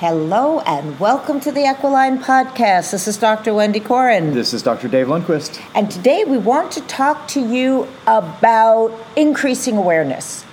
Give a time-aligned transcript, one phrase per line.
[0.00, 2.90] Hello and welcome to the Equiline Podcast.
[2.90, 3.52] This is Dr.
[3.52, 4.32] Wendy Corin.
[4.32, 4.88] This is Dr.
[4.88, 5.60] Dave Lundquist.
[5.74, 10.46] And today we want to talk to you about increasing awareness.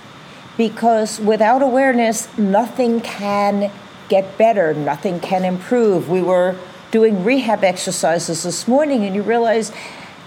[0.58, 3.72] Because without awareness, nothing can
[4.10, 6.10] get better, nothing can improve.
[6.10, 6.54] We were
[6.90, 9.72] doing rehab exercises this morning and you realize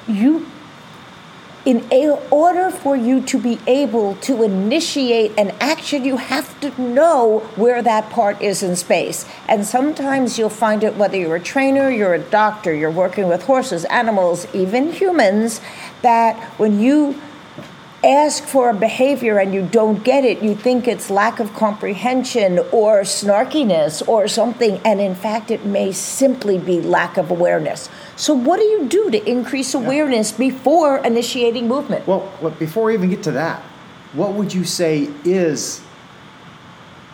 [0.08, 0.48] you
[1.66, 6.82] in a, order for you to be able to initiate an action, you have to
[6.82, 9.25] know where that part is in space.
[9.48, 13.43] And sometimes you'll find it whether you're a trainer, you're a doctor, you're working with
[13.43, 15.61] horses, animals, even humans,
[16.01, 17.21] that when you
[18.04, 22.59] ask for a behavior and you don't get it, you think it's lack of comprehension
[22.71, 27.89] or snarkiness or something, and in fact, it may simply be lack of awareness.
[28.15, 32.08] So, what do you do to increase awareness before initiating movement?
[32.08, 33.61] Well, before we even get to that,
[34.14, 35.81] what would you say is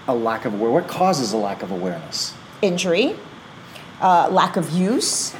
[0.07, 0.83] a lack of awareness?
[0.83, 2.33] What causes a lack of awareness?
[2.61, 3.15] Injury,
[4.01, 5.35] uh, lack of use,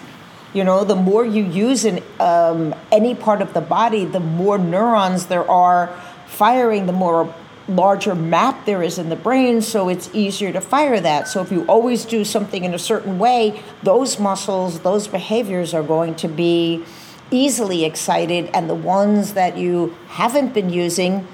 [0.58, 4.58] you know, the more you use in um, any part of the body, the more
[4.58, 7.32] neurons there are firing, the more
[7.68, 11.28] larger map there is in the brain, so it's easier to fire that.
[11.28, 15.84] So if you always do something in a certain way, those muscles, those behaviors are
[15.84, 16.84] going to be
[17.30, 21.28] easily excited, and the ones that you haven't been using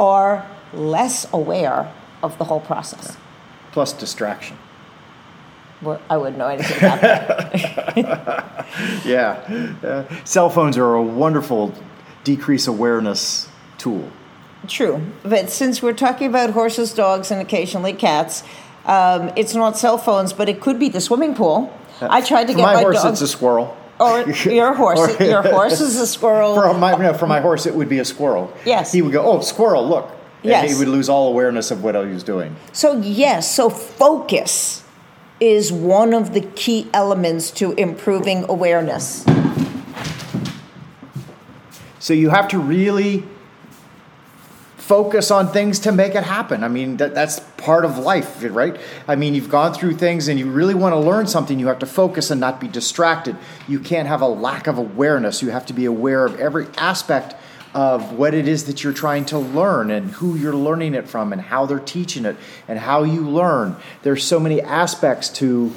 [0.00, 1.92] are less aware
[2.24, 3.16] of the whole process.
[3.70, 4.56] Plus distraction.
[5.86, 8.66] I wouldn't know anything about that.
[9.04, 9.76] yeah.
[9.82, 11.74] Uh, cell phones are a wonderful
[12.24, 14.10] decrease awareness tool.
[14.66, 15.00] True.
[15.22, 18.42] But since we're talking about horses, dogs, and occasionally cats,
[18.86, 21.72] um, it's not cell phones, but it could be the swimming pool.
[22.00, 23.02] I tried to for get my, my horse.
[23.02, 23.12] dog.
[23.12, 23.76] It's a squirrel.
[24.00, 24.98] Or your horse.
[24.98, 26.54] or, your horse is a squirrel.
[26.60, 28.52] For my, no, for my horse, it would be a squirrel.
[28.64, 28.92] Yes.
[28.92, 30.10] He would go, oh, squirrel, look.
[30.42, 30.72] And yes.
[30.72, 32.56] he would lose all awareness of what he was doing.
[32.72, 34.83] So, yes, so focus
[35.44, 39.26] is one of the key elements to improving awareness.
[41.98, 43.24] So you have to really
[44.78, 46.64] focus on things to make it happen.
[46.64, 48.78] I mean, that, that's part of life, right?
[49.06, 51.78] I mean, you've gone through things and you really want to learn something, you have
[51.80, 53.36] to focus and not be distracted.
[53.68, 55.42] You can't have a lack of awareness.
[55.42, 57.34] You have to be aware of every aspect
[57.74, 61.32] of what it is that you're trying to learn and who you're learning it from
[61.32, 62.36] and how they're teaching it
[62.68, 63.76] and how you learn.
[64.02, 65.72] There's so many aspects to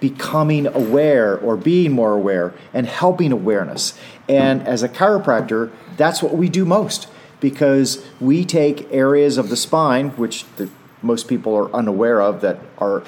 [0.00, 3.98] becoming aware or being more aware and helping awareness.
[4.28, 7.08] And as a chiropractor, that's what we do most
[7.40, 10.68] because we take areas of the spine, which the,
[11.02, 13.02] most people are unaware of, that are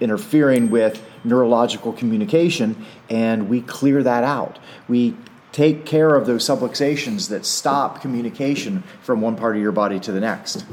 [0.00, 4.58] interfering with neurological communication, and we clear that out.
[4.88, 5.14] We
[5.60, 10.10] take care of those subluxations that stop communication from one part of your body to
[10.10, 10.64] the next.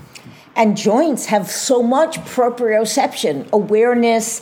[0.55, 4.41] And joints have so much proprioception, awareness,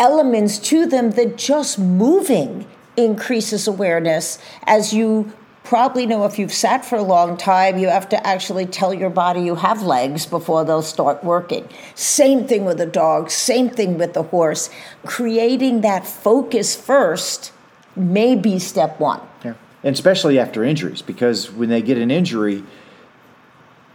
[0.00, 2.66] elements to them that just moving
[2.96, 4.40] increases awareness.
[4.64, 5.32] As you
[5.62, 9.10] probably know, if you've sat for a long time, you have to actually tell your
[9.10, 11.68] body you have legs before they'll start working.
[11.94, 14.68] Same thing with a dog, same thing with the horse.
[15.04, 17.52] Creating that focus first
[17.94, 19.20] may be step one.
[19.44, 19.54] Yeah
[19.86, 22.64] and especially after injuries, because when they get an injury,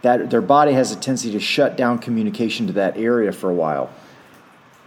[0.00, 3.54] that their body has a tendency to shut down communication to that area for a
[3.54, 3.90] while.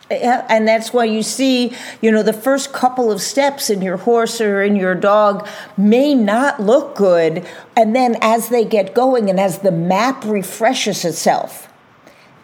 [0.09, 3.97] Yeah, and that's why you see, you know, the first couple of steps in your
[3.97, 7.45] horse or in your dog may not look good.
[7.77, 11.71] And then as they get going and as the map refreshes itself,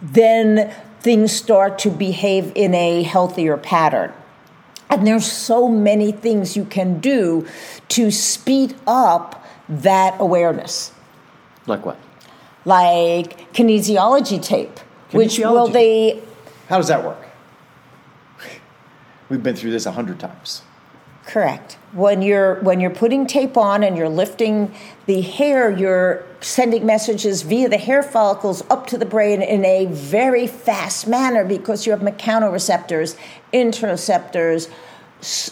[0.04, 4.14] then things start to behave in a healthier pattern.
[4.92, 7.48] And there's so many things you can do
[7.90, 10.92] to speed up that awareness.
[11.66, 11.98] Like what?
[12.66, 14.80] Like kinesiology tape,
[15.10, 15.14] kinesiology.
[15.14, 16.22] which will they.
[16.68, 17.26] How does that work?
[19.30, 20.62] We've been through this a hundred times.
[21.32, 21.78] Correct.
[21.94, 24.76] When you're when you're putting tape on and you're lifting
[25.06, 29.86] the hair, you're sending messages via the hair follicles up to the brain in a
[29.86, 33.16] very fast manner because you have mechanoreceptors,
[33.54, 34.70] interoceptors,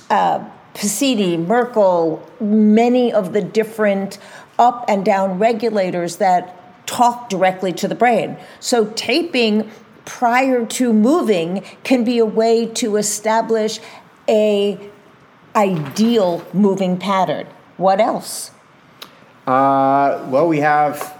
[0.10, 0.44] uh,
[0.74, 4.18] Pacini, Merkel, many of the different
[4.58, 8.36] up and down regulators that talk directly to the brain.
[8.60, 9.72] So taping
[10.04, 13.80] prior to moving can be a way to establish
[14.28, 14.78] a
[15.56, 17.48] ideal moving pattern.
[17.78, 18.52] What else?
[19.48, 21.18] Uh, well, we have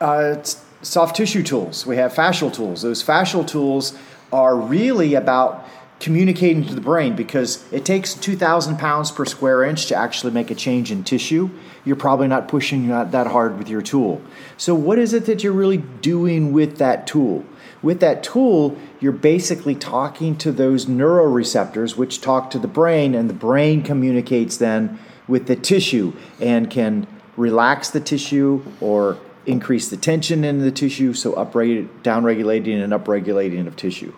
[0.00, 0.42] uh,
[0.82, 1.86] soft tissue tools.
[1.86, 2.82] We have fascial tools.
[2.82, 3.96] Those fascial tools
[4.32, 5.66] are really about
[6.00, 10.50] communicating to the brain because it takes 2,000 pounds per square inch to actually make
[10.50, 11.50] a change in tissue.
[11.84, 14.20] You're probably not pushing that hard with your tool.
[14.56, 17.44] So, what is it that you're really doing with that tool?
[17.82, 23.30] With that tool, you're basically talking to those neuroreceptors, which talk to the brain, and
[23.30, 27.06] the brain communicates then with the tissue and can
[27.36, 33.66] relax the tissue or increase the tension in the tissue, so upregulating, downregulating and upregulating
[33.66, 34.14] of tissue.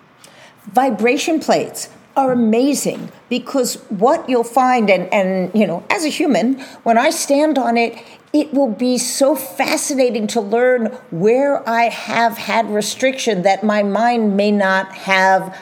[0.65, 6.59] Vibration plates are amazing because what you'll find and, and you know as a human
[6.83, 7.97] when i stand on it
[8.33, 14.37] it will be so fascinating to learn where i have had restriction that my mind
[14.37, 15.57] may not have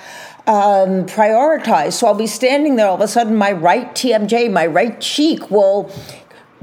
[0.46, 1.92] um, prioritized.
[1.92, 5.50] So i'll be standing there all of a sudden my right tmj my right cheek
[5.50, 5.92] will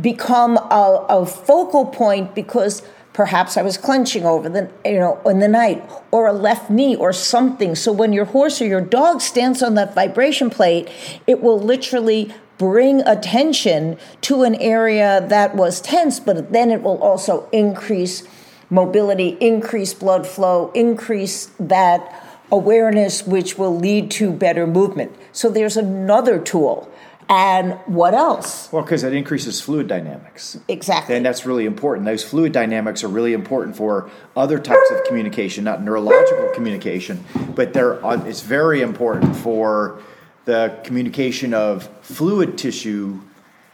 [0.02, 2.84] become a, a focal point because
[3.18, 6.96] Perhaps I was clenching over the, you know, in the night, or a left knee,
[6.96, 7.74] or something.
[7.74, 10.88] So when your horse or your dog stands on that vibration plate,
[11.26, 17.02] it will literally bring attention to an area that was tense, but then it will
[17.02, 18.22] also increase
[18.70, 25.12] mobility, increase blood flow, increase that awareness, which will lead to better movement.
[25.32, 26.88] So there's another tool
[27.30, 28.72] and what else?
[28.72, 30.58] Well, because it increases fluid dynamics.
[30.68, 31.16] Exactly.
[31.16, 32.06] And that's really important.
[32.06, 37.74] Those fluid dynamics are really important for other types of communication, not neurological communication, but
[37.74, 40.02] they're, uh, it's very important for
[40.46, 43.20] the communication of fluid tissue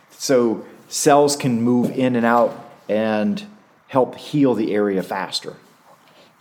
[0.09, 3.45] so cells can move in and out and
[3.87, 5.55] help heal the area faster.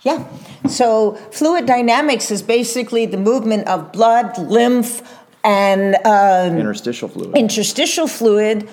[0.01, 0.27] Yeah.
[0.67, 5.01] So fluid dynamics is basically the movement of blood, lymph,
[5.43, 7.35] and um, interstitial fluid.
[7.35, 8.69] Interstitial fluid.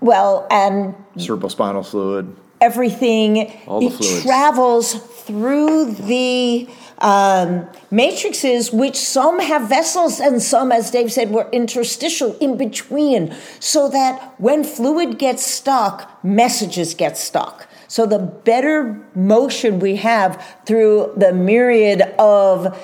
[0.00, 2.34] Well, and cerebrospinal fluid.
[2.60, 3.52] Everything.
[3.66, 6.68] All the travels through the
[6.98, 13.34] um, matrices, which some have vessels and some, as Dave said, were interstitial in between,
[13.60, 17.67] so that when fluid gets stuck, messages get stuck.
[17.88, 22.78] So the better motion we have through the myriad of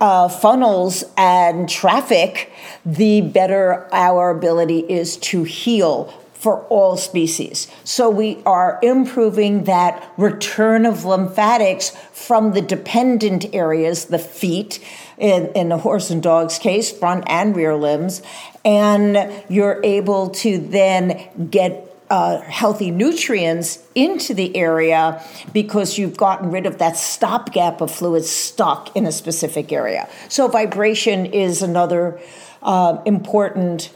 [0.00, 2.52] uh, funnels and traffic,
[2.84, 7.68] the better our ability is to heal for all species.
[7.84, 14.82] So we are improving that return of lymphatics from the dependent areas, the feet,
[15.18, 18.22] in, in the horse and dog's case, front and rear limbs,
[18.64, 26.50] and you're able to then get uh, healthy nutrients into the area because you've gotten
[26.50, 30.08] rid of that stopgap of fluid stuck in a specific area.
[30.28, 32.20] So, vibration is another
[32.62, 33.92] uh, important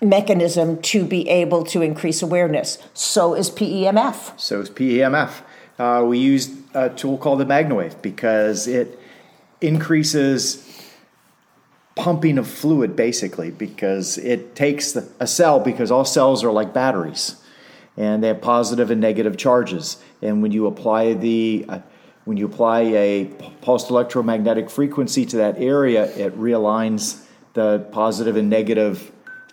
[0.00, 2.78] mechanism to be able to increase awareness.
[2.94, 4.38] So is PEMF.
[4.38, 5.42] So is PEMF.
[5.78, 8.98] Uh, we use a tool called the MagnaWave because it
[9.60, 10.64] increases
[11.96, 16.72] pumping of fluid basically because it takes the, a cell because all cells are like
[16.72, 17.36] batteries
[17.98, 19.98] and they have positive and negative charges.
[20.22, 21.80] And when you apply the uh,
[22.24, 23.24] when you apply a
[23.62, 27.24] pulsed electromagnetic frequency to that area, it realigns
[27.54, 29.10] the positive and negative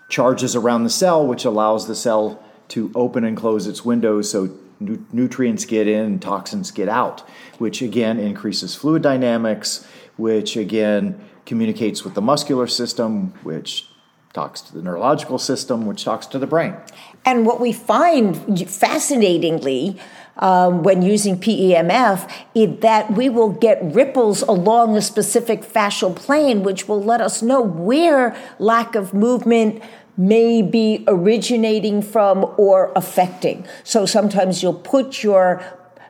[0.09, 4.49] charges around the cell, which allows the cell to open and close its windows so
[4.79, 7.23] nu- nutrients get in and toxins get out,
[7.59, 9.87] which again increases fluid dynamics,
[10.17, 13.87] which again communicates with the muscular system, which
[14.35, 16.75] talks to the neurological system, which talks to the brain.
[17.23, 19.97] And what we find fascinatingly
[20.37, 26.61] um, when using PEMF is that we will get ripples along a specific fascial plane,
[26.61, 29.81] which will let us know where lack of movement
[30.17, 33.65] may be originating from or affecting.
[33.83, 35.63] So sometimes you'll put your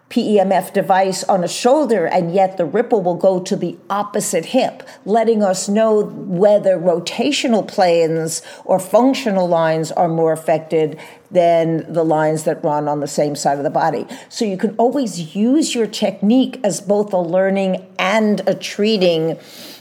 [0.10, 4.88] PEMF device on a shoulder, and yet the ripple will go to the opposite hip,
[5.04, 11.00] letting us know whether rotational planes or functional lines are more affected
[11.32, 14.06] than the lines that run on the same side of the body.
[14.30, 19.40] So you can always use your technique as both a learning and a treating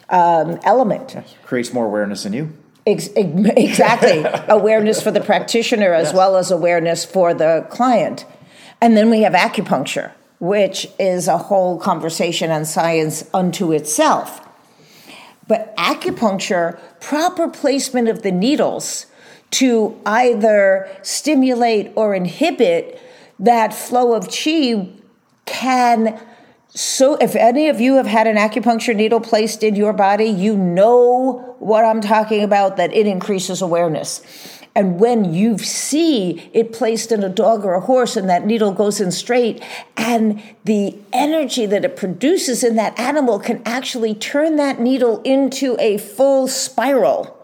[0.09, 1.13] um, element.
[1.15, 2.53] Yeah, creates more awareness in you.
[2.87, 4.25] Exactly.
[4.49, 6.15] awareness for the practitioner as yes.
[6.15, 8.25] well as awareness for the client.
[8.85, 14.47] And then we have acupuncture, which is a whole conversation on science unto itself.
[15.49, 19.07] But acupuncture, proper placement of the needles
[19.53, 23.01] to either stimulate or inhibit
[23.39, 24.87] that flow of chi
[25.47, 26.21] can
[26.77, 30.57] so if any of you have had an acupuncture needle placed in your body you
[30.57, 34.23] know what i'm talking about that it increases awareness
[34.75, 38.73] and when you see it placed in a dog or a horse and that needle
[38.73, 39.63] goes in straight,
[39.97, 45.77] and the energy that it produces in that animal can actually turn that needle into
[45.79, 47.37] a full spiral,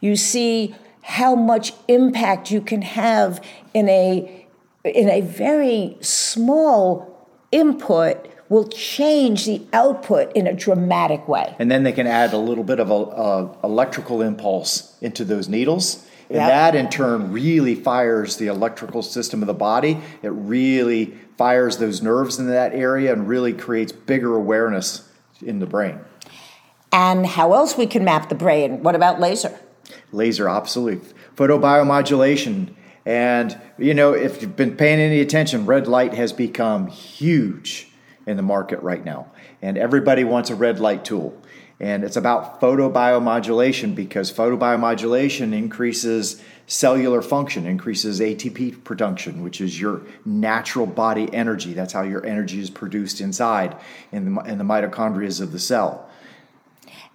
[0.00, 4.46] you see how much impact you can have in a,
[4.84, 11.54] in a very small input will change the output in a dramatic way.
[11.58, 15.48] And then they can add a little bit of a, a electrical impulse into those
[15.48, 16.07] needles.
[16.28, 16.48] And Yep.
[16.48, 20.00] that in turn really fires the electrical system of the body.
[20.22, 25.08] It really fires those nerves in that area and really creates bigger awareness
[25.42, 26.00] in the brain.
[26.92, 28.82] And how else we can map the brain?
[28.82, 29.58] What about laser?
[30.12, 31.00] laser absolutely
[31.36, 32.74] photobiomodulation
[33.06, 37.88] and you know if you've been paying any attention red light has become huge
[38.26, 39.26] in the market right now
[39.62, 41.40] and everybody wants a red light tool
[41.80, 50.02] and it's about photobiomodulation because photobiomodulation increases cellular function increases atp production which is your
[50.24, 51.72] natural body energy.
[51.72, 53.76] That's how your energy is produced inside
[54.12, 56.07] in the, in the mitochondria of the cell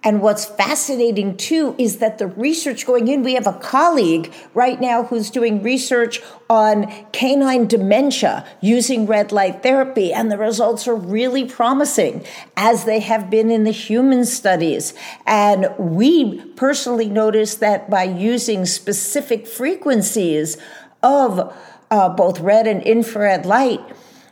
[0.04, 4.78] And what's fascinating too is that the research going in, we have a colleague right
[4.78, 6.20] now who's doing research
[6.50, 12.22] on canine dementia using red light therapy, and the results are really promising,
[12.54, 14.92] as they have been in the human studies.
[15.26, 20.58] And we personally noticed that by using specific frequencies
[21.02, 21.56] of
[21.90, 23.80] uh, both red and infrared light,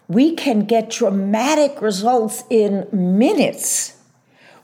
[0.06, 4.01] we can get dramatic results in minutes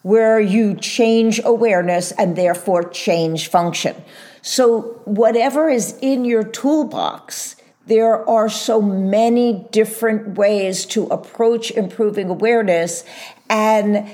[0.09, 3.95] where you change awareness and therefore change function.
[4.41, 12.31] So, whatever is in your toolbox, there are so many different ways to approach improving
[12.31, 13.05] awareness,
[13.51, 14.09] and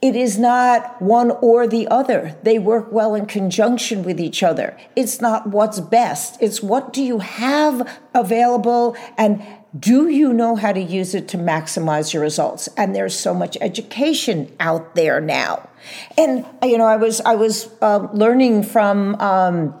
[0.00, 2.36] it is not one or the other.
[2.44, 4.78] They work well in conjunction with each other.
[4.94, 9.42] It's not what's best, it's what do you have available and
[9.78, 12.68] do you know how to use it to maximize your results?
[12.76, 15.68] And there's so much education out there now.
[16.16, 19.74] And you know i was i was uh, learning from um,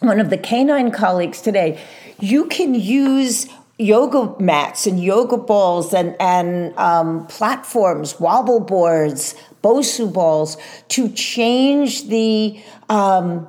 [0.00, 1.80] one of the canine colleagues today.
[2.20, 3.46] You can use
[3.78, 10.56] yoga mats and yoga balls and and um, platforms wobble boards bosu balls
[10.88, 13.46] to change the um,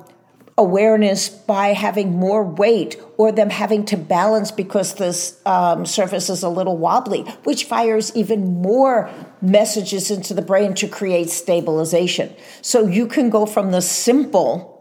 [0.58, 6.42] awareness by having more weight or them having to balance because this um, surface is
[6.42, 9.08] a little wobbly, which fires even more
[9.40, 12.34] messages into the brain to create stabilization.
[12.60, 14.74] So you can go from the simple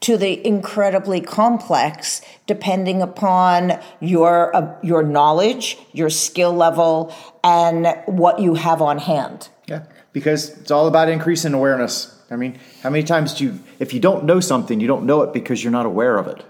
[0.00, 8.40] to the incredibly complex depending upon your uh, your knowledge, your skill level and what
[8.40, 9.50] you have on hand.
[9.66, 12.16] Yeah, because it's all about increasing awareness.
[12.30, 15.22] I mean, how many times do you, if you don't know something, you don't know
[15.22, 16.44] it because you're not aware of it.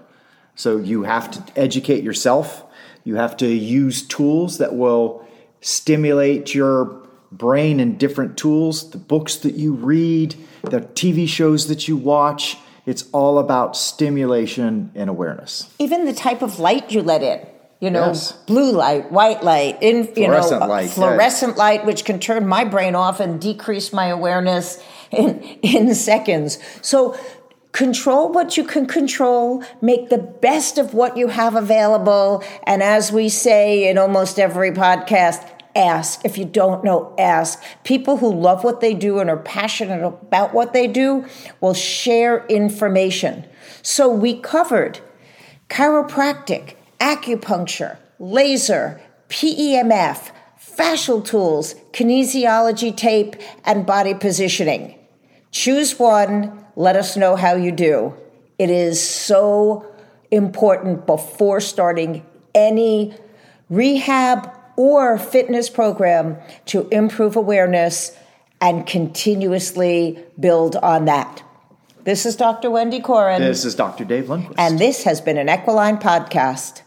[0.55, 2.63] So you have to educate yourself.
[3.03, 5.27] You have to use tools that will
[5.61, 11.87] stimulate your brain in different tools, the books that you read, the TV shows that
[11.87, 12.57] you watch.
[12.85, 15.73] It's all about stimulation and awareness.
[15.79, 17.45] Even the type of light you let in.
[17.79, 18.33] You know, Yes.
[18.45, 22.63] blue light, white light, in you Fluorescent know, light, fluorescent light, which can turn my
[22.63, 24.79] brain off and decrease my awareness
[25.11, 26.57] in in seconds.
[26.81, 27.17] So
[27.71, 33.11] control what you can control, make the best of what you have available, and as
[33.11, 36.23] we say in almost every podcast, ask.
[36.25, 37.61] If you don't know, ask.
[37.83, 41.25] People who love what they do and are passionate about what they do
[41.59, 43.45] will share information.
[43.81, 44.99] So we covered
[45.69, 54.97] chiropractic, acupuncture, laser, PEMF, fascial tools, kinesiology tape, and body positioning.
[55.51, 58.13] Choose one, let us know how you do.
[58.57, 59.85] It is so
[60.31, 63.13] important before starting any
[63.69, 68.17] rehab or fitness program to improve awareness
[68.61, 71.43] and continuously build on that.
[72.03, 72.71] This is Dr.
[72.71, 74.05] Wendy Corin, This is Dr.
[74.05, 74.55] Dave Lundquist.
[74.57, 76.81] and this has been an Equiline podcast.